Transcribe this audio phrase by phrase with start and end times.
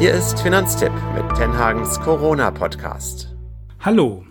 [0.00, 3.36] Hier ist Finanztipp mit Tenhagens Corona-Podcast.
[3.80, 4.24] Hallo,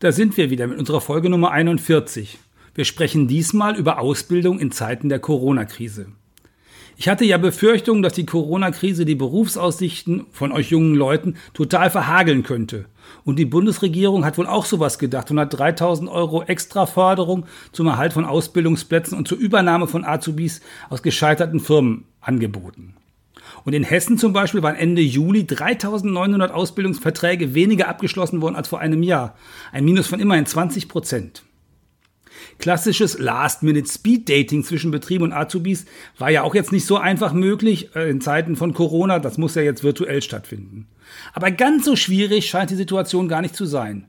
[0.00, 2.38] da sind wir wieder mit unserer Folge Nummer 41.
[2.74, 6.08] Wir sprechen diesmal über Ausbildung in Zeiten der Corona-Krise.
[6.98, 12.42] Ich hatte ja Befürchtungen, dass die Corona-Krise die Berufsaussichten von euch jungen Leuten total verhageln
[12.42, 12.84] könnte.
[13.24, 17.86] Und die Bundesregierung hat wohl auch sowas gedacht und hat 3000 Euro extra Förderung zum
[17.86, 20.60] Erhalt von Ausbildungsplätzen und zur Übernahme von Azubis
[20.90, 22.94] aus gescheiterten Firmen angeboten.
[23.64, 28.80] Und in Hessen zum Beispiel waren Ende Juli 3900 Ausbildungsverträge weniger abgeschlossen worden als vor
[28.80, 29.36] einem Jahr.
[29.72, 31.42] Ein Minus von immerhin 20 Prozent.
[32.58, 35.86] Klassisches Last-Minute-Speed-Dating zwischen Betrieb und Azubis
[36.18, 39.18] war ja auch jetzt nicht so einfach möglich äh, in Zeiten von Corona.
[39.18, 40.86] Das muss ja jetzt virtuell stattfinden.
[41.32, 44.06] Aber ganz so schwierig scheint die Situation gar nicht zu sein.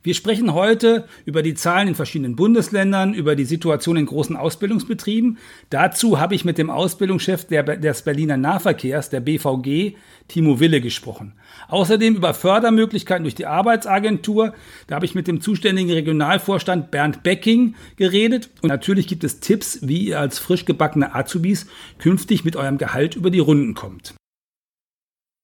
[0.00, 5.38] Wir sprechen heute über die Zahlen in verschiedenen Bundesländern, über die Situation in großen Ausbildungsbetrieben.
[5.70, 9.96] Dazu habe ich mit dem Ausbildungschef des Berliner Nahverkehrs, der BVG,
[10.28, 11.32] Timo Wille, gesprochen.
[11.66, 14.54] Außerdem über Fördermöglichkeiten durch die Arbeitsagentur.
[14.86, 18.50] Da habe ich mit dem zuständigen Regionalvorstand Bernd Becking geredet.
[18.62, 21.66] Und natürlich gibt es Tipps, wie ihr als frisch gebackene Azubis
[21.98, 24.14] künftig mit eurem Gehalt über die Runden kommt.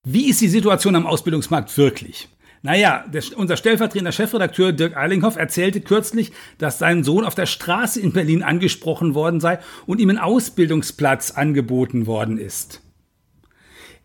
[0.07, 2.29] Wie ist die Situation am Ausbildungsmarkt wirklich?
[2.65, 8.01] Naja, der, unser stellvertretender Chefredakteur Dirk Eilinghoff erzählte kürzlich, dass sein Sohn auf der Straße
[8.01, 12.81] in Berlin angesprochen worden sei und ihm ein Ausbildungsplatz angeboten worden ist.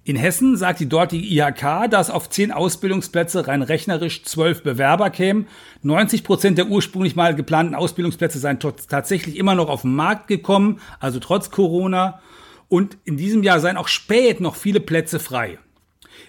[0.04, 5.48] In Hessen sagt die dortige IHK, dass auf zehn Ausbildungsplätze rein rechnerisch zwölf Bewerber kämen.
[5.84, 10.82] 90 Prozent der ursprünglich mal geplanten Ausbildungsplätze seien tatsächlich immer noch auf den Markt gekommen,
[11.00, 12.20] also trotz Corona.
[12.68, 15.60] Und in diesem Jahr seien auch spät noch viele Plätze frei.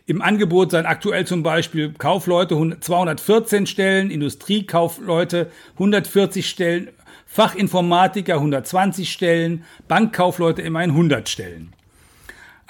[0.07, 6.89] Im Angebot seien aktuell zum Beispiel Kaufleute 214 Stellen, Industriekaufleute 140 Stellen,
[7.27, 11.73] Fachinformatiker 120 Stellen, Bankkaufleute immerhin 100 Stellen.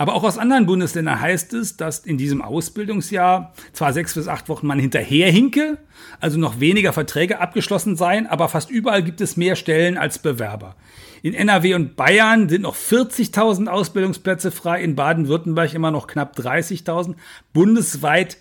[0.00, 4.48] Aber auch aus anderen Bundesländern heißt es, dass in diesem Ausbildungsjahr zwar sechs bis acht
[4.48, 5.76] Wochen man hinterherhinke,
[6.20, 10.74] also noch weniger Verträge abgeschlossen seien, aber fast überall gibt es mehr Stellen als Bewerber.
[11.20, 17.16] In NRW und Bayern sind noch 40.000 Ausbildungsplätze frei, in Baden-Württemberg immer noch knapp 30.000,
[17.52, 18.38] bundesweit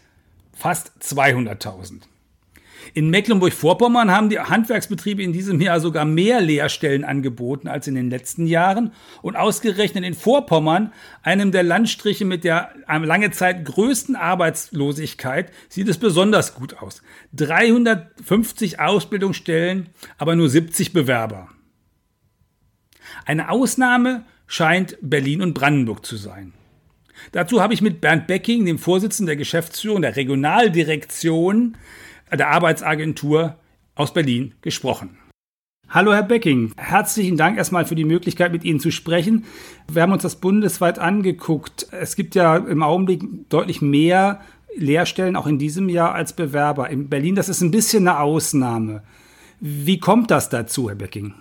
[0.53, 2.03] fast 200.000.
[2.93, 8.09] In Mecklenburg-Vorpommern haben die Handwerksbetriebe in diesem Jahr sogar mehr Lehrstellen angeboten als in den
[8.09, 8.93] letzten Jahren.
[9.21, 15.97] Und ausgerechnet in Vorpommern, einem der Landstriche mit der lange Zeit größten Arbeitslosigkeit, sieht es
[15.97, 17.01] besonders gut aus.
[17.33, 21.49] 350 Ausbildungsstellen, aber nur 70 Bewerber.
[23.25, 26.53] Eine Ausnahme scheint Berlin und Brandenburg zu sein.
[27.31, 31.77] Dazu habe ich mit Bernd Becking, dem Vorsitzenden der Geschäftsführung der Regionaldirektion
[32.31, 33.55] der Arbeitsagentur
[33.95, 35.17] aus Berlin, gesprochen.
[35.89, 39.45] Hallo Herr Becking, herzlichen Dank erstmal für die Möglichkeit, mit Ihnen zu sprechen.
[39.91, 41.87] Wir haben uns das bundesweit angeguckt.
[41.91, 44.41] Es gibt ja im Augenblick deutlich mehr
[44.75, 46.89] Lehrstellen auch in diesem Jahr als Bewerber.
[46.91, 49.01] In Berlin, das ist ein bisschen eine Ausnahme.
[49.59, 51.33] Wie kommt das dazu, Herr Becking?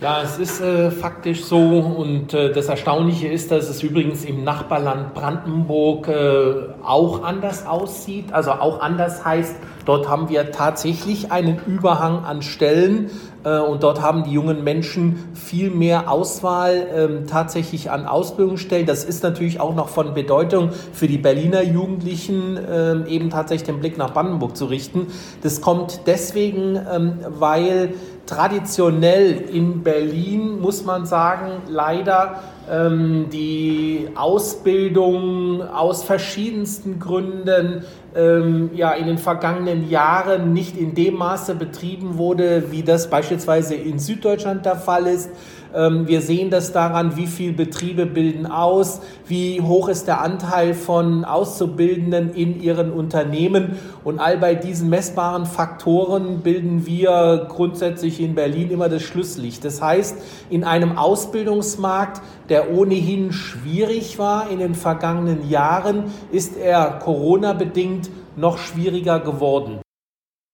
[0.00, 4.42] Ja, es ist äh, faktisch so und äh, das Erstaunliche ist, dass es übrigens im
[4.42, 8.32] Nachbarland Brandenburg äh, auch anders aussieht.
[8.32, 13.08] Also auch anders heißt, dort haben wir tatsächlich einen Überhang an Stellen
[13.50, 18.86] und dort haben die jungen Menschen viel mehr Auswahl ähm, tatsächlich an Ausbildungsstellen.
[18.86, 23.80] Das ist natürlich auch noch von Bedeutung für die Berliner Jugendlichen, ähm, eben tatsächlich den
[23.80, 25.08] Blick nach Brandenburg zu richten.
[25.42, 27.94] Das kommt deswegen, ähm, weil
[28.26, 32.40] traditionell in Berlin, muss man sagen, leider
[32.70, 37.84] ähm, die Ausbildung aus verschiedensten Gründen
[38.14, 43.74] ähm, ja in den vergangenen Jahren nicht in dem Maße betrieben wurde, wie das beispielsweise
[43.74, 45.30] in Süddeutschland der Fall ist.
[45.74, 50.74] Ähm, wir sehen das daran, wie viele Betriebe bilden aus, wie hoch ist der Anteil
[50.74, 53.76] von Auszubildenden in ihren Unternehmen.
[54.04, 59.64] Und all bei diesen messbaren Faktoren bilden wir grundsätzlich in Berlin immer das Schlusslicht.
[59.64, 60.16] Das heißt,
[60.50, 68.58] in einem Ausbildungsmarkt, der ohnehin schwierig war in den vergangenen Jahren, ist er Corona-bedingt noch
[68.58, 69.83] schwieriger geworden.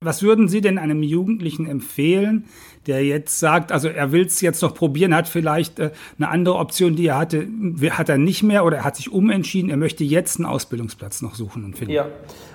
[0.03, 2.47] Was würden Sie denn einem Jugendlichen empfehlen,
[2.87, 6.55] der jetzt sagt, also er will es jetzt noch probieren, hat vielleicht äh, eine andere
[6.55, 7.47] Option, die er hatte,
[7.91, 11.35] hat er nicht mehr oder er hat sich umentschieden, er möchte jetzt einen Ausbildungsplatz noch
[11.35, 11.93] suchen und finden?
[11.93, 12.07] Ja,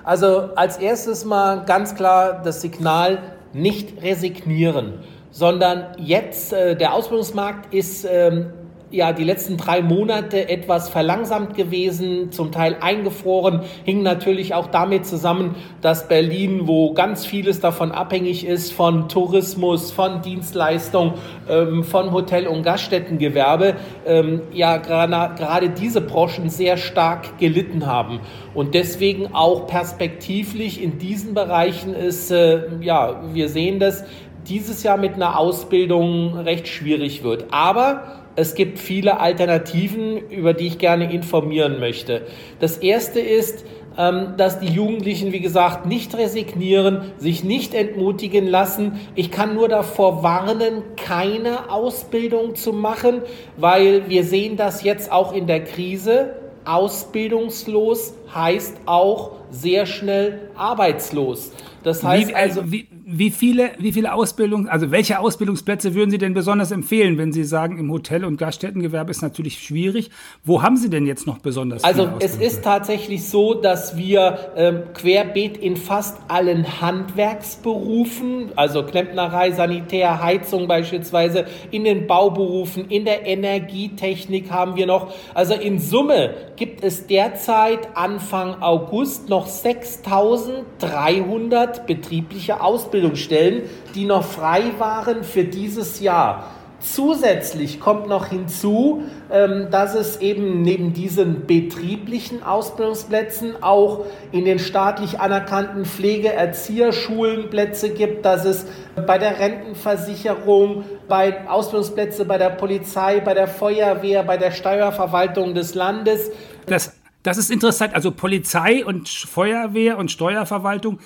[0.04, 3.20] also als erstes mal ganz klar das Signal,
[3.54, 4.94] nicht resignieren,
[5.30, 8.48] sondern jetzt, äh, der Ausbildungsmarkt ist ähm,
[8.92, 15.06] ja die letzten drei Monate etwas verlangsamt gewesen, zum Teil eingefroren, hing natürlich auch damit
[15.06, 21.14] zusammen, dass Berlin, wo ganz vieles davon abhängig ist, von Tourismus, von Dienstleistung,
[21.50, 28.20] ähm, von Hotel- und Gaststättengewerbe, ähm, ja gerade diese Branchen sehr stark gelitten haben.
[28.54, 34.06] Und deswegen auch perspektivlich in diesen Bereichen ist, äh, ja, wir sehen das,
[34.48, 37.46] dieses Jahr mit einer Ausbildung recht schwierig wird.
[37.52, 42.24] Aber es gibt viele Alternativen, über die ich gerne informieren möchte.
[42.60, 43.66] Das erste ist,
[43.98, 49.00] ähm, dass die Jugendlichen, wie gesagt, nicht resignieren, sich nicht entmutigen lassen.
[49.16, 53.22] Ich kann nur davor warnen, keine Ausbildung zu machen,
[53.56, 56.36] weil wir sehen das jetzt auch in der Krise.
[56.66, 61.52] Ausbildungslos heißt auch sehr schnell arbeitslos.
[61.86, 66.18] Das heißt wie, also, wie, wie viele, wie viele Ausbildung, also welche Ausbildungsplätze würden Sie
[66.18, 70.10] denn besonders empfehlen, wenn Sie sagen, im Hotel- und Gaststättengewerbe ist natürlich schwierig?
[70.44, 71.84] Wo haben Sie denn jetzt noch besonders?
[71.84, 79.52] Also es ist tatsächlich so, dass wir ähm, querbeet in fast allen Handwerksberufen, also Klempnerei,
[79.52, 85.14] Sanitär, Heizung beispielsweise, in den Bauberufen, in der Energietechnik haben wir noch.
[85.36, 92.62] Also in Summe gibt es derzeit Anfang August noch 6.300 betriebliche.
[92.62, 93.64] Ausbildungsstellen,
[93.94, 96.52] die noch frei waren für dieses Jahr.
[96.80, 104.60] Zusätzlich kommt noch hinzu, ähm, dass es eben neben diesen betrieblichen Ausbildungsplätzen auch in den
[104.60, 108.68] staatlich anerkannten Pflege-Erzieherschulen Plätze gibt, dass es
[109.08, 115.74] bei der Rentenversicherung, bei Ausbildungsplätze bei der Polizei, bei der Feuerwehr, bei der Steuerverwaltung des
[115.74, 116.30] Landes.
[116.68, 116.94] Das,
[117.24, 117.96] das ist interessant.
[117.96, 121.00] Also Polizei und Feuerwehr und Steuerverwaltung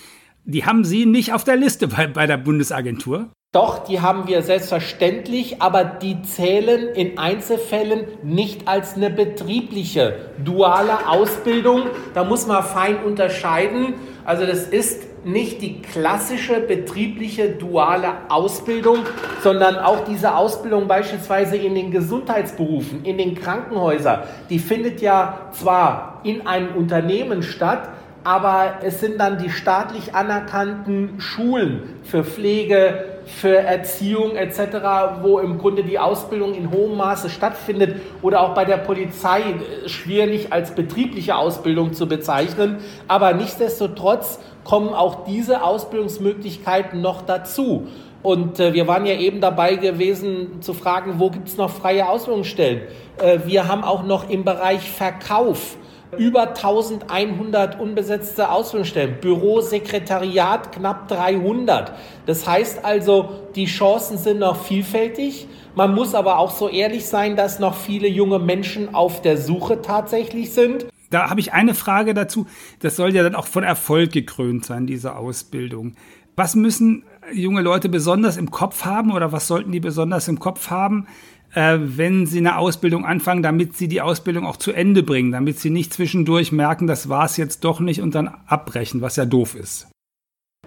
[0.50, 3.30] die haben Sie nicht auf der Liste bei, bei der Bundesagentur?
[3.52, 11.08] Doch, die haben wir selbstverständlich, aber die zählen in Einzelfällen nicht als eine betriebliche duale
[11.08, 11.84] Ausbildung.
[12.14, 13.96] Da muss man fein unterscheiden.
[14.24, 19.00] Also das ist nicht die klassische betriebliche duale Ausbildung,
[19.42, 26.22] sondern auch diese Ausbildung beispielsweise in den Gesundheitsberufen, in den Krankenhäusern, die findet ja zwar
[26.24, 27.90] in einem Unternehmen statt,
[28.24, 35.58] aber es sind dann die staatlich anerkannten Schulen für Pflege, für Erziehung etc., wo im
[35.58, 40.72] Grunde die Ausbildung in hohem Maße stattfindet oder auch bei der Polizei äh, schwierig als
[40.72, 42.78] betriebliche Ausbildung zu bezeichnen.
[43.08, 47.88] Aber nichtsdestotrotz kommen auch diese Ausbildungsmöglichkeiten noch dazu.
[48.22, 52.10] Und äh, wir waren ja eben dabei gewesen zu fragen, wo gibt es noch freie
[52.10, 52.82] Ausbildungsstellen.
[53.22, 55.78] Äh, wir haben auch noch im Bereich Verkauf
[56.18, 61.94] über 1100 unbesetzte Ausbildungsstellen, Büro, Sekretariat knapp 300.
[62.26, 65.48] Das heißt also, die Chancen sind noch vielfältig.
[65.76, 69.82] Man muss aber auch so ehrlich sein, dass noch viele junge Menschen auf der Suche
[69.82, 70.88] tatsächlich sind.
[71.10, 72.48] Da habe ich eine Frage dazu.
[72.82, 75.94] Das soll ja dann auch von Erfolg gekrönt sein, diese Ausbildung.
[76.36, 77.04] Was müssen
[77.34, 81.08] junge Leute besonders im Kopf haben oder was sollten die besonders im Kopf haben,
[81.54, 85.60] äh, wenn sie eine Ausbildung anfangen, damit sie die Ausbildung auch zu Ende bringen, damit
[85.60, 89.26] sie nicht zwischendurch merken, das war es jetzt doch nicht und dann abbrechen, was ja
[89.26, 89.88] doof ist.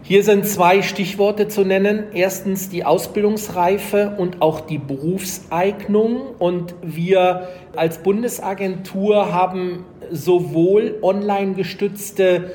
[0.05, 2.07] Hier sind zwei Stichworte zu nennen.
[2.13, 6.35] Erstens die Ausbildungsreife und auch die Berufseignung.
[6.39, 12.51] Und wir als Bundesagentur haben sowohl online gestützte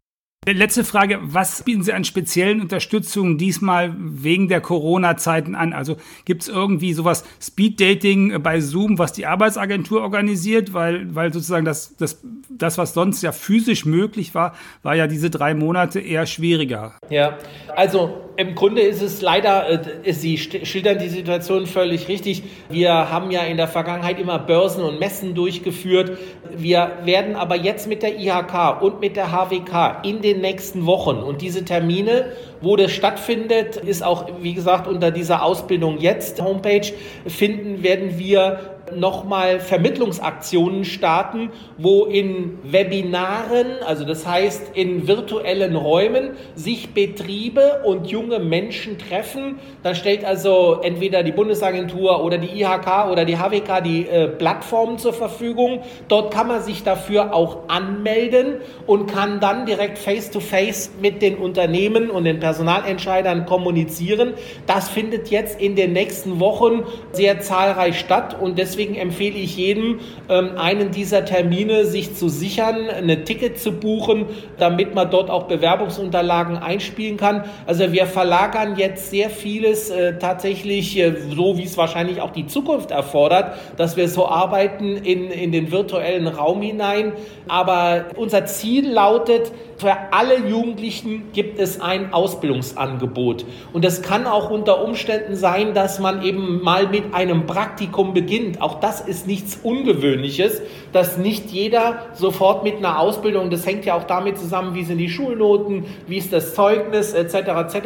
[0.52, 5.72] Letzte Frage, was bieten Sie an speziellen Unterstützungen diesmal wegen der Corona-Zeiten an?
[5.72, 10.72] Also gibt es irgendwie sowas Speed-Dating bei Zoom, was die Arbeitsagentur organisiert?
[10.72, 15.28] Weil, weil sozusagen das, das, das, was sonst ja physisch möglich war, war ja diese
[15.28, 16.94] drei Monate eher schwieriger.
[17.10, 17.36] Ja,
[17.74, 19.68] also im Grunde ist es leider,
[20.04, 22.44] äh, Sie schildern die Situation völlig richtig.
[22.70, 26.16] Wir haben ja in der Vergangenheit immer Börsen und Messen durchgeführt.
[26.56, 31.16] Wir werden aber jetzt mit der IHK und mit der HWK in den nächsten Wochen
[31.16, 32.26] und diese Termine,
[32.60, 36.92] wo das stattfindet, ist auch, wie gesagt, unter dieser Ausbildung jetzt Homepage
[37.26, 46.30] finden, werden wir nochmal Vermittlungsaktionen starten, wo in Webinaren, also das heißt in virtuellen Räumen,
[46.54, 49.58] sich Betriebe und junge Menschen treffen.
[49.82, 54.98] Da stellt also entweder die Bundesagentur oder die IHK oder die HWK die äh, Plattformen
[54.98, 55.82] zur Verfügung.
[56.08, 61.36] Dort kann man sich dafür auch anmelden und kann dann direkt face-to-face -face mit den
[61.36, 64.34] Unternehmen und den Personalentscheidern kommunizieren.
[64.66, 69.56] Das findet jetzt in den nächsten Wochen sehr zahlreich statt und deswegen deswegen empfehle ich
[69.56, 74.26] jedem, ähm, einen dieser Termine sich zu sichern, ein Ticket zu buchen,
[74.58, 77.44] damit man dort auch Bewerbungsunterlagen einspielen kann.
[77.66, 82.46] Also wir verlagern jetzt sehr vieles äh, tatsächlich äh, so, wie es wahrscheinlich auch die
[82.46, 87.14] Zukunft erfordert, dass wir so arbeiten in, in den virtuellen Raum hinein.
[87.48, 93.44] Aber unser Ziel lautet, für alle Jugendlichen gibt es ein Ausbildungsangebot.
[93.72, 98.60] Und es kann auch unter Umständen sein, dass man eben mal mit einem Praktikum beginnt.
[98.68, 100.60] Auch das ist nichts Ungewöhnliches,
[100.92, 104.98] dass nicht jeder sofort mit einer Ausbildung, das hängt ja auch damit zusammen, wie sind
[104.98, 107.34] die Schulnoten, wie ist das Zeugnis etc.
[107.34, 107.76] etc.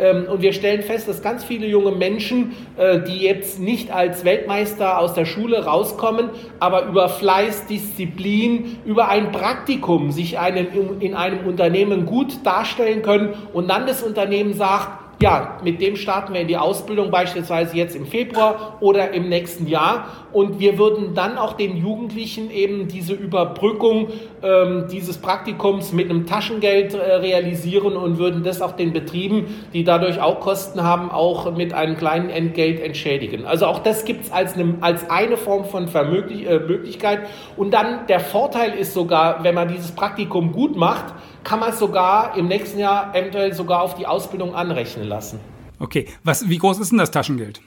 [0.00, 4.24] Ähm, und wir stellen fest, dass ganz viele junge Menschen, äh, die jetzt nicht als
[4.24, 10.66] Weltmeister aus der Schule rauskommen, aber über Fleiß, Disziplin, über ein Praktikum sich einen
[10.98, 15.96] in einem einem Unternehmen gut darstellen können und dann das Unternehmen sagt, ja, mit dem
[15.96, 20.08] starten wir in die Ausbildung beispielsweise jetzt im Februar oder im nächsten Jahr.
[20.32, 24.08] Und wir würden dann auch den Jugendlichen eben diese Überbrückung
[24.42, 29.84] ähm, dieses Praktikums mit einem Taschengeld äh, realisieren und würden das auch den Betrieben, die
[29.84, 33.46] dadurch auch Kosten haben, auch mit einem kleinen Entgelt entschädigen.
[33.46, 37.20] Also auch das gibt es als, eine, als eine Form von Vermöglich äh, Möglichkeit.
[37.56, 41.14] Und dann der Vorteil ist sogar, wenn man dieses Praktikum gut macht,
[41.46, 45.38] kann man es sogar im nächsten Jahr eventuell sogar auf die Ausbildung anrechnen lassen.
[45.78, 47.60] Okay, Was, wie groß ist denn das Taschengeld?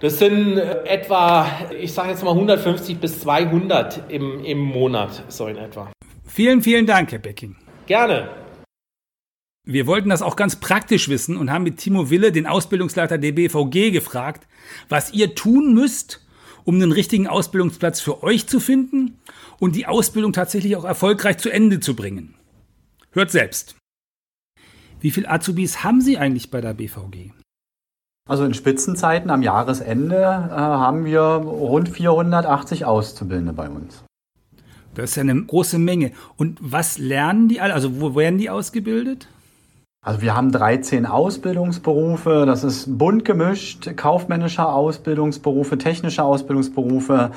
[0.00, 1.46] Das sind äh, etwa,
[1.78, 5.92] ich sage jetzt mal 150 bis 200 im, im Monat, so in etwa.
[6.26, 7.56] Vielen, vielen Dank, Herr Becking.
[7.86, 8.30] Gerne.
[9.66, 13.32] Wir wollten das auch ganz praktisch wissen und haben mit Timo Wille, den Ausbildungsleiter der
[13.32, 14.46] BVG, gefragt,
[14.88, 16.26] was ihr tun müsst,
[16.64, 19.18] um einen richtigen Ausbildungsplatz für euch zu finden
[19.58, 22.34] und die Ausbildung tatsächlich auch erfolgreich zu Ende zu bringen.
[23.14, 23.76] Hört selbst.
[24.98, 27.30] Wie viele Azubis haben Sie eigentlich bei der BVG?
[28.28, 34.02] Also in Spitzenzeiten am Jahresende äh, haben wir rund 480 Auszubildende bei uns.
[34.94, 36.10] Das ist ja eine große Menge.
[36.36, 37.74] Und was lernen die alle?
[37.74, 39.28] Also wo werden die ausgebildet?
[40.04, 42.44] Also wir haben 13 Ausbildungsberufe.
[42.46, 43.96] Das ist bunt gemischt.
[43.96, 47.30] Kaufmännische Ausbildungsberufe, technische Ausbildungsberufe,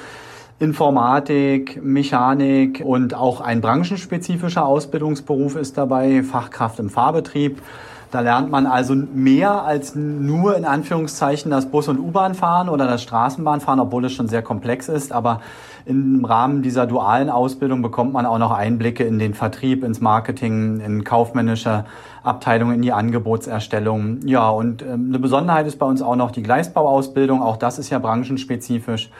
[0.59, 7.61] Informatik, Mechanik und auch ein branchenspezifischer Ausbildungsberuf ist dabei, Fachkraft im Fahrbetrieb.
[8.09, 13.03] Da lernt man also mehr als nur in Anführungszeichen das Bus- und U-Bahn-Fahren oder das
[13.03, 15.11] Straßenbahnfahren, obwohl es schon sehr komplex ist.
[15.11, 15.41] Aber
[15.85, 20.79] im Rahmen dieser dualen Ausbildung bekommt man auch noch Einblicke in den Vertrieb, ins Marketing,
[20.79, 21.85] in kaufmännische
[22.23, 24.21] Abteilungen, in die Angebotserstellung.
[24.25, 27.43] Ja, und ähm, eine Besonderheit ist bei uns auch noch die Gleisbauausbildung.
[27.43, 29.11] Auch das ist ja branchenspezifisch.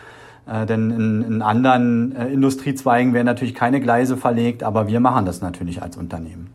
[0.48, 5.26] Äh, denn in, in anderen äh, Industriezweigen werden natürlich keine Gleise verlegt, aber wir machen
[5.26, 6.54] das natürlich als Unternehmen.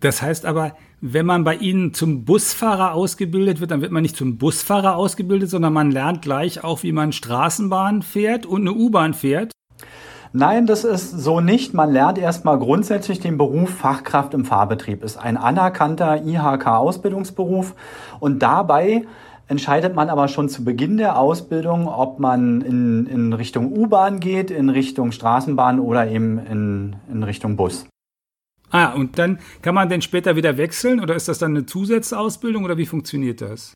[0.00, 4.16] Das heißt aber, wenn man bei Ihnen zum Busfahrer ausgebildet wird, dann wird man nicht
[4.16, 9.14] zum Busfahrer ausgebildet, sondern man lernt gleich auch, wie man Straßenbahn fährt und eine U-Bahn
[9.14, 9.52] fährt.
[10.36, 11.74] Nein, das ist so nicht.
[11.74, 15.04] Man lernt erstmal grundsätzlich den Beruf Fachkraft im Fahrbetrieb.
[15.04, 17.74] Ist ein anerkannter IHK-Ausbildungsberuf
[18.18, 19.04] und dabei
[19.48, 24.50] entscheidet man aber schon zu Beginn der Ausbildung, ob man in, in Richtung U-Bahn geht,
[24.50, 27.86] in Richtung Straßenbahn oder eben in, in Richtung Bus.
[28.70, 32.64] Ah, und dann kann man denn später wieder wechseln oder ist das dann eine Zusatzausbildung
[32.64, 33.74] oder wie funktioniert das?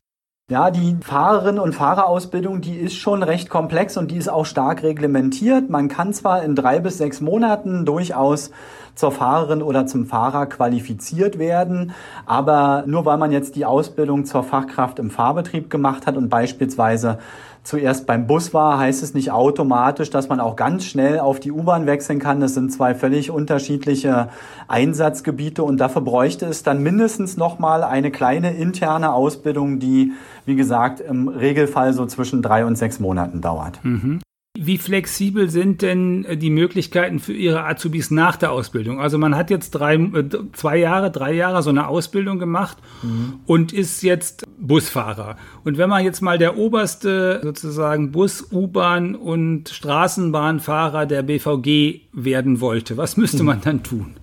[0.51, 4.81] Ja, die Fahrerinnen- und Fahrerausbildung, die ist schon recht komplex und die ist auch stark
[4.81, 5.69] reglementiert.
[5.69, 8.49] Man kann zwar in drei bis sechs Monaten durchaus
[8.95, 11.91] zur Fahrerin oder zum Fahrer qualifiziert werden,
[12.25, 17.19] aber nur weil man jetzt die Ausbildung zur Fachkraft im Fahrbetrieb gemacht hat und beispielsweise
[17.63, 21.51] zuerst beim Bus war, heißt es nicht automatisch, dass man auch ganz schnell auf die
[21.51, 22.39] U-Bahn wechseln kann.
[22.39, 24.29] Das sind zwei völlig unterschiedliche
[24.67, 30.13] Einsatzgebiete und dafür bräuchte es dann mindestens nochmal eine kleine interne Ausbildung, die,
[30.45, 33.79] wie gesagt, im Regelfall so zwischen drei und sechs Monaten dauert.
[33.83, 34.19] Mhm.
[34.61, 38.99] Wie flexibel sind denn äh, die Möglichkeiten für Ihre Azubis nach der Ausbildung?
[38.99, 43.35] Also man hat jetzt drei, äh, zwei Jahre, drei Jahre so eine Ausbildung gemacht mhm.
[43.45, 45.37] und ist jetzt Busfahrer.
[45.63, 52.59] Und wenn man jetzt mal der oberste sozusagen Bus, U-Bahn und Straßenbahnfahrer der BVG werden
[52.59, 53.45] wollte, was müsste mhm.
[53.45, 54.15] man dann tun?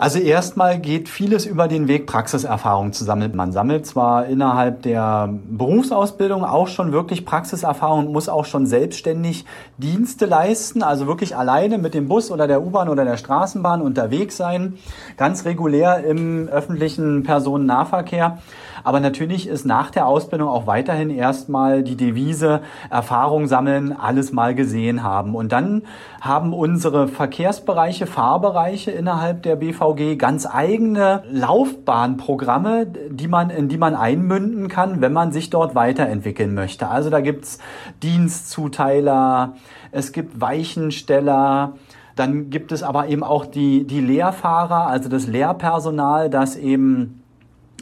[0.00, 3.36] Also erstmal geht vieles über den Weg, Praxiserfahrung zu sammeln.
[3.36, 9.44] Man sammelt zwar innerhalb der Berufsausbildung auch schon wirklich Praxiserfahrung, muss auch schon selbstständig
[9.76, 14.38] Dienste leisten, also wirklich alleine mit dem Bus oder der U-Bahn oder der Straßenbahn unterwegs
[14.38, 14.78] sein,
[15.18, 18.38] ganz regulär im öffentlichen Personennahverkehr.
[18.84, 24.54] Aber natürlich ist nach der Ausbildung auch weiterhin erstmal die Devise Erfahrung sammeln, alles mal
[24.54, 25.34] gesehen haben.
[25.34, 25.82] Und dann
[26.20, 33.94] haben unsere Verkehrsbereiche, Fahrbereiche innerhalb der BVG ganz eigene Laufbahnprogramme, die man, in die man
[33.94, 36.88] einmünden kann, wenn man sich dort weiterentwickeln möchte.
[36.88, 37.58] Also da gibt's
[38.02, 39.54] Dienstzuteiler,
[39.92, 41.74] es gibt Weichensteller,
[42.16, 47.19] dann gibt es aber eben auch die, die Lehrfahrer, also das Lehrpersonal, das eben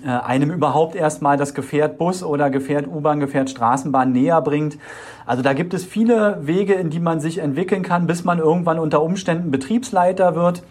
[0.05, 4.79] einem überhaupt erstmal das Gefährt Bus oder Gefährt U-Bahn, Gefährt Straßenbahn näher bringt.
[5.27, 8.79] Also da gibt es viele Wege, in die man sich entwickeln kann, bis man irgendwann
[8.79, 10.63] unter Umständen Betriebsleiter wird.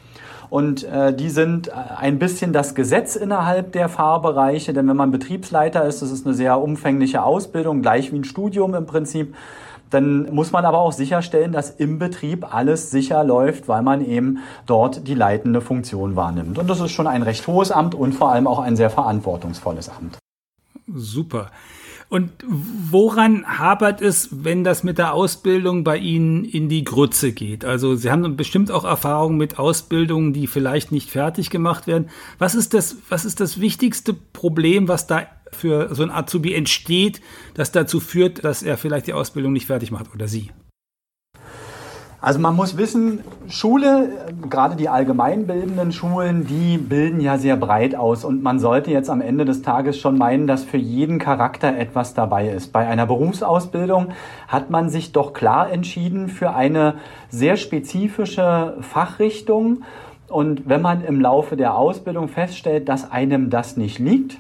[0.50, 5.12] Und äh, die sind äh, ein bisschen das Gesetz innerhalb der Fahrbereiche, denn wenn man
[5.12, 9.36] Betriebsleiter ist, das ist eine sehr umfängliche Ausbildung, gleich wie ein Studium im Prinzip.
[9.90, 14.40] Dann muss man aber auch sicherstellen, dass im Betrieb alles sicher läuft, weil man eben
[14.66, 16.58] dort die leitende Funktion wahrnimmt.
[16.58, 19.90] Und das ist schon ein recht hohes Amt und vor allem auch ein sehr verantwortungsvolles
[19.90, 20.18] Amt.
[20.94, 21.52] Super.
[22.10, 27.66] Und woran hapert es, wenn das mit der Ausbildung bei Ihnen in die Grütze geht?
[27.66, 32.10] Also Sie haben bestimmt auch Erfahrungen mit Ausbildungen, die vielleicht nicht fertig gemacht werden.
[32.40, 37.22] Was ist das, was ist das wichtigste Problem, was da für so ein Azubi entsteht,
[37.56, 40.52] das dazu führt, dass er vielleicht die Ausbildung nicht fertig macht oder sie?
[42.20, 44.10] Also man muss wissen, Schule,
[44.50, 49.22] gerade die allgemeinbildenden Schulen, die bilden ja sehr breit aus und man sollte jetzt am
[49.22, 52.74] Ende des Tages schon meinen, dass für jeden Charakter etwas dabei ist.
[52.74, 54.08] Bei einer Berufsausbildung
[54.48, 56.96] hat man sich doch klar entschieden für eine
[57.30, 59.84] sehr spezifische Fachrichtung
[60.28, 64.40] und wenn man im Laufe der Ausbildung feststellt, dass einem das nicht liegt,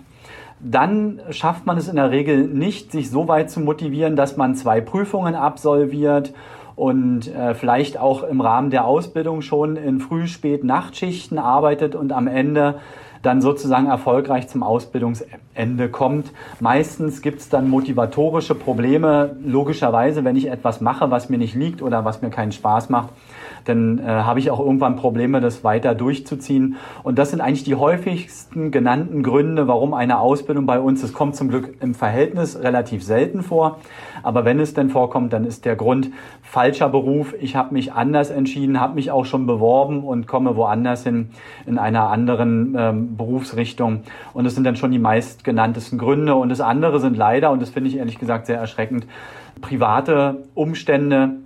[0.59, 4.55] dann schafft man es in der Regel nicht, sich so weit zu motivieren, dass man
[4.55, 6.33] zwei Prüfungen absolviert
[6.77, 12.13] und äh, vielleicht auch im Rahmen der Ausbildung schon in Früh-, Spät-, Nachtschichten arbeitet und
[12.13, 12.75] am Ende
[13.27, 16.31] dann sozusagen erfolgreich zum Ausbildungsende kommt.
[16.61, 19.35] Meistens gibt es dann motivatorische Probleme.
[19.45, 23.09] Logischerweise, wenn ich etwas mache, was mir nicht liegt oder was mir keinen Spaß macht,
[23.67, 26.77] dann äh, habe ich auch irgendwann Probleme, das weiter durchzuziehen.
[27.03, 31.35] Und das sind eigentlich die häufigsten genannten Gründe, warum eine Ausbildung bei uns, es kommt
[31.35, 33.79] zum Glück im Verhältnis relativ selten vor,
[34.23, 36.11] aber wenn es denn vorkommt, dann ist der Grund
[36.41, 37.35] falscher Beruf.
[37.39, 41.29] Ich habe mich anders entschieden, habe mich auch schon beworben und komme woanders hin
[41.65, 44.03] in einer anderen ähm, Berufsrichtung.
[44.33, 46.35] Und das sind dann schon die meistgenanntesten Gründe.
[46.35, 49.05] Und das andere sind leider, und das finde ich ehrlich gesagt sehr erschreckend,
[49.61, 51.37] private Umstände,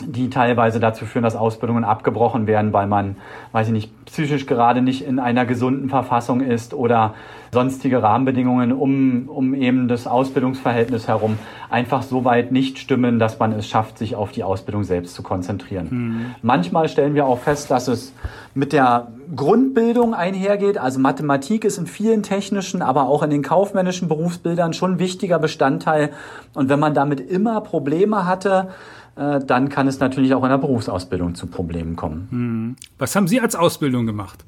[0.00, 3.16] die teilweise dazu führen, dass Ausbildungen abgebrochen werden, weil man,
[3.52, 7.14] weiß ich nicht, psychisch gerade nicht in einer gesunden Verfassung ist oder
[7.52, 11.38] sonstige Rahmenbedingungen um, um eben das Ausbildungsverhältnis herum
[11.70, 15.22] einfach so weit nicht stimmen, dass man es schafft, sich auf die Ausbildung selbst zu
[15.22, 15.88] konzentrieren.
[15.90, 16.34] Mhm.
[16.42, 18.12] Manchmal stellen wir auch fest, dass es
[18.54, 20.76] mit der Grundbildung einhergeht.
[20.76, 25.38] Also Mathematik ist in vielen technischen, aber auch in den kaufmännischen Berufsbildern schon ein wichtiger
[25.38, 26.10] Bestandteil.
[26.54, 28.68] Und wenn man damit immer Probleme hatte,
[29.16, 32.28] dann kann es natürlich auch in der Berufsausbildung zu Problemen kommen.
[32.30, 32.76] Hm.
[32.98, 34.44] Was haben Sie als Ausbildung gemacht?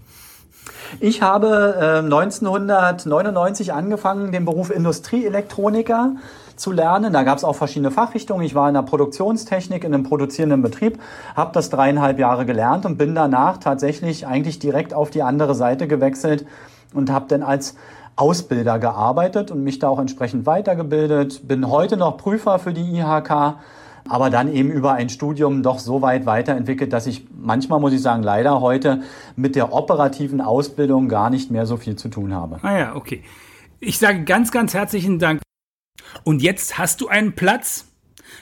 [1.01, 6.17] Ich habe äh, 1999 angefangen, den Beruf Industrieelektroniker
[6.57, 7.13] zu lernen.
[7.13, 8.45] Da gab es auch verschiedene Fachrichtungen.
[8.45, 10.99] Ich war in der Produktionstechnik in einem produzierenden Betrieb,
[11.35, 15.87] habe das dreieinhalb Jahre gelernt und bin danach tatsächlich eigentlich direkt auf die andere Seite
[15.87, 16.47] gewechselt
[16.95, 17.77] und habe dann als
[18.17, 21.47] Ausbilder gearbeitet und mich da auch entsprechend weitergebildet.
[21.47, 23.57] Bin heute noch Prüfer für die IHK,
[24.09, 28.03] aber dann eben über ein Studium doch so weit weiterentwickelt, dass ich manchmal, muss ich
[28.03, 29.03] sagen, leider heute
[29.37, 32.59] mit der operativen Ausbildung gar nicht mehr so viel zu tun habe.
[32.63, 33.23] Ah ja, okay.
[33.81, 35.41] Ich sage ganz, ganz herzlichen Dank.
[36.25, 37.87] Und jetzt hast du einen Platz,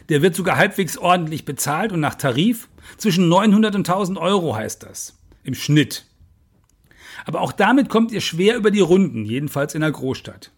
[0.08, 2.68] der wird sogar halbwegs ordentlich bezahlt und nach Tarif.
[2.98, 5.18] Zwischen 900 und 1000 Euro heißt das.
[5.42, 6.04] Im Schnitt.
[7.24, 10.50] Aber auch damit kommt ihr schwer über die Runden, jedenfalls in der Großstadt.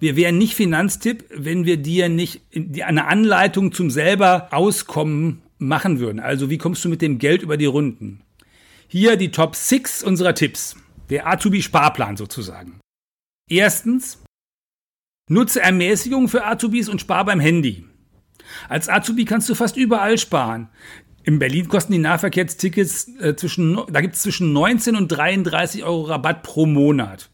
[0.00, 2.40] Wir wären nicht Finanztipp, wenn wir dir nicht
[2.84, 6.20] eine Anleitung zum selber Auskommen machen würden.
[6.20, 8.20] Also wie kommst du mit dem Geld über die Runden?
[8.88, 10.76] Hier die Top 6 unserer Tipps.
[11.10, 12.80] Der Azubi-Sparplan sozusagen.
[13.48, 14.22] Erstens,
[15.30, 17.84] nutze Ermäßigung für Azubis und spar beim Handy.
[18.68, 20.68] Als Azubi kannst du fast überall sparen.
[21.22, 26.02] In Berlin kosten die Nahverkehrstickets äh, zwischen, da gibt es zwischen 19 und 33 Euro
[26.02, 27.30] Rabatt pro Monat.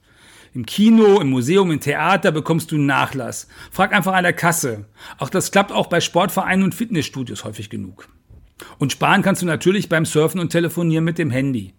[0.55, 3.49] Im Kino, im Museum, im Theater bekommst du Nachlass.
[3.71, 4.85] Frag einfach an der Kasse.
[5.19, 8.09] Auch das klappt auch bei Sportvereinen und Fitnessstudios häufig genug.
[8.79, 11.73] Und sparen kannst du natürlich beim Surfen und Telefonieren mit dem Handy.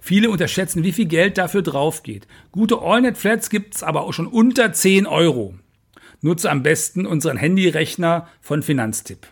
[0.00, 2.28] Viele unterschätzen, wie viel Geld dafür draufgeht.
[2.52, 5.54] Gute Allnet-Flats gibt's aber auch schon unter 10 Euro.
[6.20, 9.26] Nutze am besten unseren Handyrechner von Finanztipp.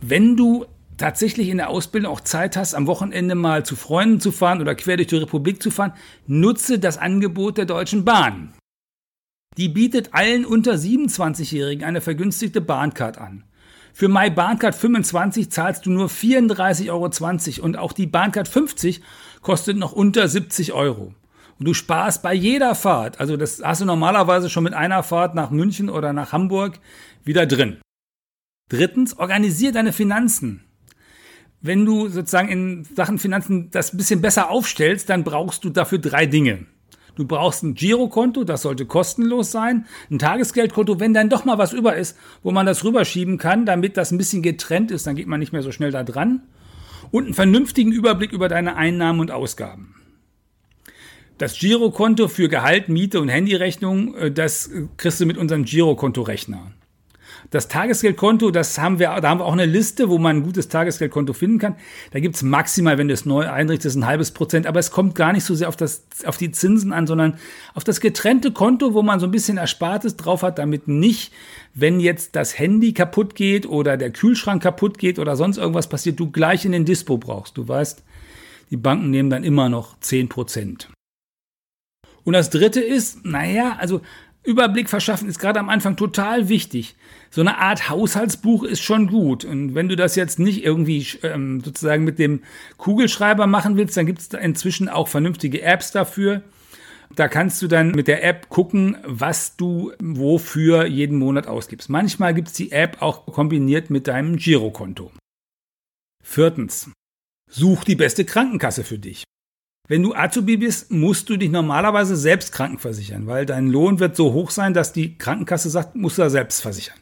[0.00, 0.66] Wenn du
[0.98, 4.74] tatsächlich in der Ausbildung auch Zeit hast, am Wochenende mal zu Freunden zu fahren oder
[4.74, 5.94] quer durch die Republik zu fahren,
[6.26, 8.52] nutze das Angebot der Deutschen Bahn.
[9.56, 13.44] Die bietet allen unter 27-Jährigen eine vergünstigte Bahncard an.
[13.92, 19.00] Für My Bahncard 25 zahlst du nur 34,20 Euro und auch die Bahncard 50
[19.40, 21.14] kostet noch unter 70 Euro.
[21.58, 25.34] Und du sparst bei jeder Fahrt, also das hast du normalerweise schon mit einer Fahrt
[25.34, 26.78] nach München oder nach Hamburg
[27.24, 27.78] wieder drin.
[28.68, 30.67] Drittens, organisier deine Finanzen.
[31.60, 36.26] Wenn du sozusagen in Sachen Finanzen das bisschen besser aufstellst, dann brauchst du dafür drei
[36.26, 36.66] Dinge.
[37.16, 41.72] Du brauchst ein Girokonto, das sollte kostenlos sein, ein Tagesgeldkonto, wenn dann doch mal was
[41.72, 45.26] über ist, wo man das rüberschieben kann, damit das ein bisschen getrennt ist, dann geht
[45.26, 46.42] man nicht mehr so schnell da dran.
[47.10, 49.96] Und einen vernünftigen Überblick über deine Einnahmen und Ausgaben.
[51.38, 56.72] Das Girokonto für Gehalt, Miete und Handyrechnung, äh, das kriegst du mit unserem Girokonto-Rechner.
[57.50, 60.68] Das Tagesgeldkonto, das haben wir, da haben wir auch eine Liste, wo man ein gutes
[60.68, 61.76] Tagesgeldkonto finden kann.
[62.10, 65.14] Da gibt es maximal, wenn du es neu einrichtest, ein halbes Prozent, aber es kommt
[65.14, 67.38] gar nicht so sehr auf, das, auf die Zinsen an, sondern
[67.72, 71.32] auf das getrennte Konto, wo man so ein bisschen Erspartes drauf hat, damit nicht,
[71.72, 76.20] wenn jetzt das Handy kaputt geht oder der Kühlschrank kaputt geht oder sonst irgendwas passiert,
[76.20, 77.56] du gleich in den Dispo brauchst.
[77.56, 78.04] Du weißt,
[78.70, 80.90] die Banken nehmen dann immer noch 10 Prozent.
[82.24, 84.02] Und das dritte ist, naja, also
[84.44, 86.96] Überblick verschaffen ist gerade am Anfang total wichtig.
[87.30, 89.44] So eine Art Haushaltsbuch ist schon gut.
[89.44, 92.42] Und wenn du das jetzt nicht irgendwie ähm, sozusagen mit dem
[92.78, 96.42] Kugelschreiber machen willst, dann gibt es inzwischen auch vernünftige Apps dafür.
[97.14, 101.88] Da kannst du dann mit der App gucken, was du wofür jeden Monat ausgibst.
[101.88, 105.10] Manchmal gibt es die App auch kombiniert mit deinem Girokonto.
[106.22, 106.90] Viertens.
[107.50, 109.24] Such die beste Krankenkasse für dich.
[109.88, 114.34] Wenn du Azubi bist, musst du dich normalerweise selbst krankenversichern, weil dein Lohn wird so
[114.34, 116.98] hoch sein, dass die Krankenkasse sagt, musst du da selbst versichern.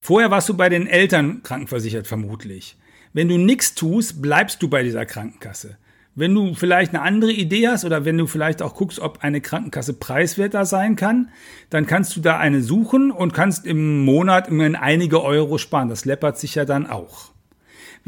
[0.00, 2.76] Vorher warst du bei den Eltern krankenversichert vermutlich.
[3.12, 5.78] Wenn du nichts tust, bleibst du bei dieser Krankenkasse.
[6.14, 9.40] Wenn du vielleicht eine andere Idee hast oder wenn du vielleicht auch guckst, ob eine
[9.40, 11.30] Krankenkasse preiswerter sein kann,
[11.70, 15.88] dann kannst du da eine suchen und kannst im Monat immerhin einige Euro sparen.
[15.88, 17.32] Das läppert sich ja dann auch.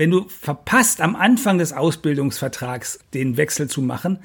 [0.01, 4.21] Wenn du verpasst, am Anfang des Ausbildungsvertrags den Wechsel zu machen,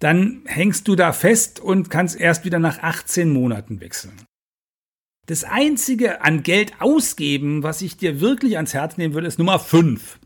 [0.00, 4.20] dann hängst du da fest und kannst erst wieder nach 18 Monaten wechseln.
[5.28, 9.60] Das einzige an Geld ausgeben, was ich dir wirklich ans Herz nehmen würde, ist Nummer
[9.60, 10.18] 5.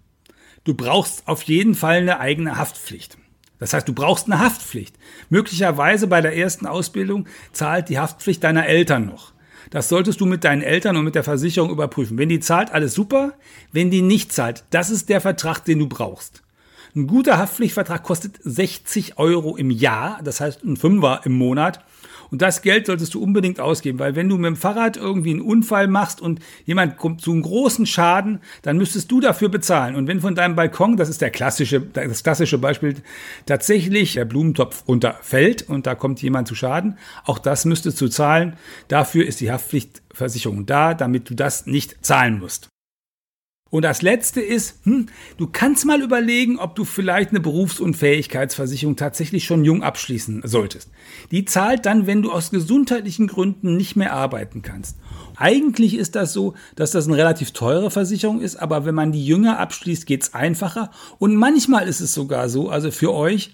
[0.65, 3.19] Du brauchst auf jeden Fall eine eigene Haftpflicht.
[3.59, 4.97] Das heißt, du brauchst eine Haftpflicht.
[5.29, 9.35] Möglicherweise bei der ersten Ausbildung zahlt die Haftpflicht deiner Eltern noch.
[9.71, 12.19] Das solltest du mit deinen Eltern und mit der Versicherung überprüfen.
[12.19, 13.35] Wenn die zahlt, alles super.
[13.73, 16.43] Wenn die nicht zahlt, das ist der Vertrag, den du brauchst.
[16.95, 21.85] Ein guter Haftpflichtvertrag kostet 60 Euro im Jahr, das heißt ein Fünfer im Monat.
[22.31, 25.41] Und das Geld solltest du unbedingt ausgeben, weil wenn du mit dem Fahrrad irgendwie einen
[25.41, 29.97] Unfall machst und jemand kommt zu einem großen Schaden, dann müsstest du dafür bezahlen.
[29.97, 32.97] Und wenn von deinem Balkon, das ist der klassische, das klassische Beispiel,
[33.47, 38.55] tatsächlich der Blumentopf runterfällt und da kommt jemand zu Schaden, auch das müsstest du zahlen.
[38.89, 42.69] Dafür ist die Haftpflichtversicherung da, damit du das nicht zahlen musst.
[43.69, 45.07] Und das letzte ist, hm,
[45.39, 50.89] du kannst mal überlegen, ob du vielleicht eine Berufsunfähigkeitsversicherung tatsächlich schon jung abschließen solltest.
[51.33, 54.97] Die zahlt dann, wenn du aus gesundheitlichen Gründen nicht mehr arbeiten kannst.
[55.37, 59.27] Eigentlich ist das so, dass das eine relativ teure Versicherung ist, aber wenn man die
[59.27, 60.93] jünger abschließt, geht's einfacher.
[61.19, 63.53] Und manchmal ist es sogar so, also für euch,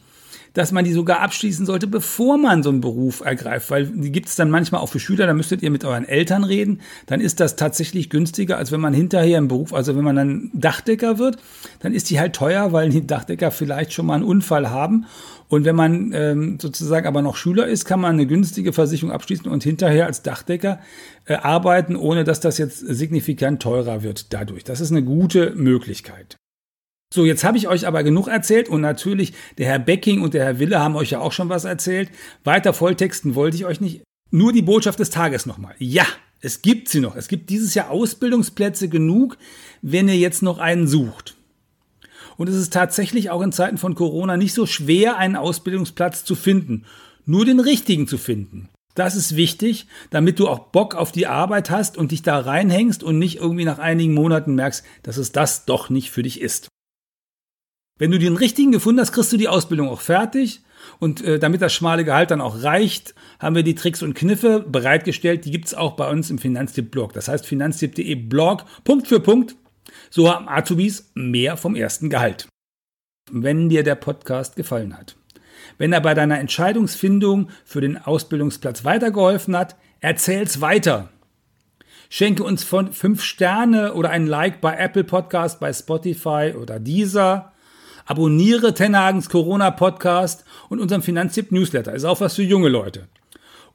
[0.55, 4.29] dass man die sogar abschließen sollte, bevor man so einen Beruf ergreift, weil die gibt
[4.29, 7.41] es dann manchmal auch für Schüler, da müsstet ihr mit euren Eltern reden, dann ist
[7.41, 11.39] das tatsächlich günstiger, als wenn man hinterher im Beruf, also wenn man dann Dachdecker wird,
[11.81, 15.07] dann ist die halt teuer, weil die Dachdecker vielleicht schon mal einen Unfall haben
[15.53, 19.51] und wenn man ähm, sozusagen aber noch Schüler ist, kann man eine günstige Versicherung abschließen
[19.51, 20.81] und hinterher als Dachdecker
[21.27, 24.65] äh, arbeiten, ohne dass das jetzt signifikant teurer wird dadurch.
[24.65, 26.39] Das ist eine gute Möglichkeit.
[27.13, 30.47] So, jetzt habe ich euch aber genug erzählt und natürlich der Herr Becking und der
[30.47, 32.09] Herr Wille haben euch ja auch schon was erzählt.
[32.43, 34.01] Weiter Volltexten wollte ich euch nicht.
[34.31, 35.75] Nur die Botschaft des Tages nochmal.
[35.79, 36.07] Ja,
[36.41, 37.15] es gibt sie noch.
[37.15, 39.37] Es gibt dieses Jahr Ausbildungsplätze genug,
[39.83, 41.37] wenn ihr jetzt noch einen sucht.
[42.39, 46.35] Und es ist tatsächlich auch in Zeiten von Corona nicht so schwer, einen Ausbildungsplatz zu
[46.35, 46.87] finden.
[47.27, 48.71] Nur den richtigen zu finden.
[48.95, 53.03] Das ist wichtig, damit du auch Bock auf die Arbeit hast und dich da reinhängst
[53.03, 56.72] und nicht irgendwie nach einigen Monaten merkst, dass es das doch nicht für dich ist.
[58.03, 60.63] Wenn du den richtigen gefunden hast, kriegst du die Ausbildung auch fertig.
[60.99, 64.59] Und äh, damit das schmale Gehalt dann auch reicht, haben wir die Tricks und Kniffe
[64.59, 65.45] bereitgestellt.
[65.45, 67.13] Die gibt es auch bei uns im Finanztipp-Blog.
[67.13, 69.55] Das heißt finanztipp.de Blog, Punkt für Punkt.
[70.11, 72.49] So haben Azubis mehr vom ersten Gehalt.
[73.31, 75.15] Wenn dir der Podcast gefallen hat,
[75.79, 81.11] wenn er bei deiner Entscheidungsfindung für den Ausbildungsplatz weitergeholfen hat, erzähl's weiter.
[82.11, 87.52] Schenke uns von fünf Sterne oder ein Like bei Apple Podcast, bei Spotify oder Deezer.
[88.05, 91.95] Abonniere Tenhagens Corona Podcast und unserem Finanztipp Newsletter.
[91.95, 93.09] Ist auch was für junge Leute.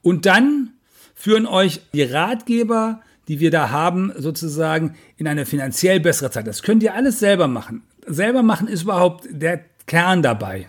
[0.02, 0.70] Und dann
[1.14, 6.46] führen euch die Ratgeber, die wir da haben, sozusagen in eine finanziell bessere Zeit.
[6.46, 7.82] Das könnt ihr alles selber machen.
[8.06, 10.68] Selber machen ist überhaupt der Kern dabei.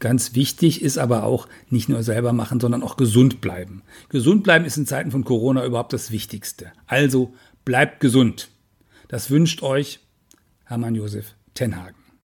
[0.00, 3.82] Ganz wichtig ist aber auch nicht nur selber machen, sondern auch gesund bleiben.
[4.08, 6.72] Gesund bleiben ist in Zeiten von Corona überhaupt das Wichtigste.
[6.86, 7.32] Also
[7.64, 8.50] bleibt gesund.
[9.08, 10.00] Das wünscht euch
[10.64, 12.03] Hermann Josef Tenhagen.